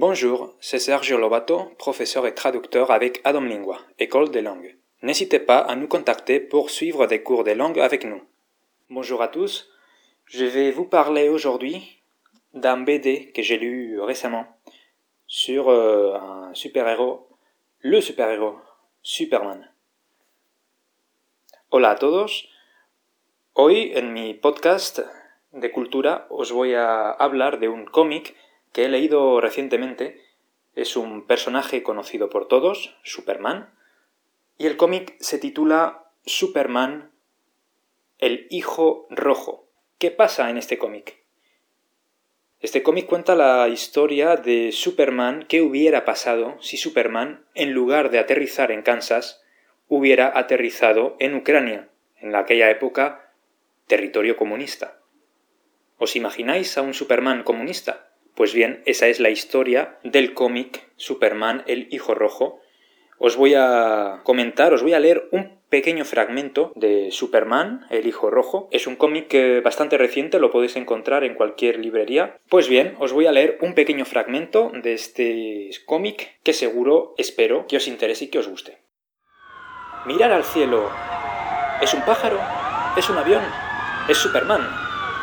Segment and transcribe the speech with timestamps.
[0.00, 4.76] Bonjour, c'est Sergio Lobato, professeur et traducteur avec Adam Lingua, École des langues.
[5.02, 8.22] N'hésitez pas à nous contacter pour suivre des cours de langue avec nous.
[8.90, 9.68] Bonjour à tous,
[10.26, 12.00] je vais vous parler aujourd'hui
[12.54, 14.46] d'un BD que j'ai lu récemment
[15.26, 17.26] sur euh, un super-héros,
[17.80, 18.54] le super-héros,
[19.02, 19.68] Superman.
[21.72, 22.48] Hola a todos,
[23.56, 25.02] hoy en mi podcast
[25.52, 28.36] de cultura os voy a hablar de un cómic
[28.72, 30.22] que he leído recientemente.
[30.74, 33.70] Es un personaje conocido por todos, Superman,
[34.58, 37.10] y el cómic se titula Superman,
[38.18, 39.66] el Hijo Rojo.
[39.98, 41.18] ¿Qué pasa en este cómic?
[42.60, 48.18] Este cómic cuenta la historia de Superman, qué hubiera pasado si Superman, en lugar de
[48.18, 49.44] aterrizar en Kansas,
[49.86, 53.32] hubiera aterrizado en Ucrania, en aquella época
[53.86, 54.98] territorio comunista.
[55.98, 58.07] ¿Os imagináis a un Superman comunista?
[58.38, 62.60] Pues bien, esa es la historia del cómic Superman, el Hijo Rojo.
[63.18, 68.30] Os voy a comentar, os voy a leer un pequeño fragmento de Superman, el Hijo
[68.30, 68.68] Rojo.
[68.70, 72.38] Es un cómic bastante reciente, lo podéis encontrar en cualquier librería.
[72.48, 77.66] Pues bien, os voy a leer un pequeño fragmento de este cómic que seguro, espero,
[77.66, 78.78] que os interese y que os guste.
[80.06, 80.88] Mirar al cielo.
[81.82, 82.38] ¿Es un pájaro?
[82.96, 83.42] ¿Es un avión?
[84.08, 84.64] Es Superman.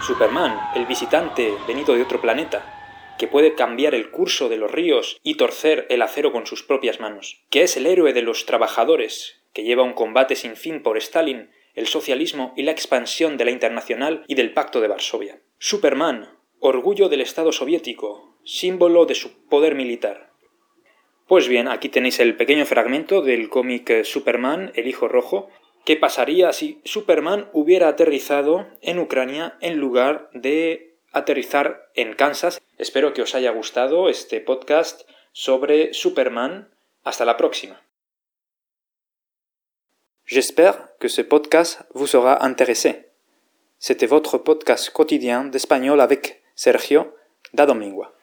[0.00, 2.78] Superman, el visitante venido de otro planeta
[3.18, 7.00] que puede cambiar el curso de los ríos y torcer el acero con sus propias
[7.00, 10.96] manos, que es el héroe de los trabajadores, que lleva un combate sin fin por
[10.98, 15.40] Stalin, el socialismo y la expansión de la internacional y del Pacto de Varsovia.
[15.58, 20.32] Superman, orgullo del Estado soviético, símbolo de su poder militar.
[21.26, 25.48] Pues bien, aquí tenéis el pequeño fragmento del cómic Superman, el Hijo Rojo,
[25.84, 32.60] ¿Qué pasaría si Superman hubiera aterrizado en Ucrania en lugar de aterrizar en Kansas.
[32.78, 36.74] Espero que os haya gustado este podcast sobre Superman.
[37.04, 37.82] Hasta la próxima.
[40.24, 43.10] J'espère que ce podcast vous sera intéressé.
[43.78, 47.16] C'était votre podcast quotidien d'espagnol avec Sergio
[47.52, 48.14] da Domingua.